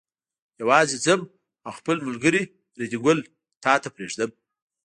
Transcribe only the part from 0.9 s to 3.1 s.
ځم او خپل ملګری ریډي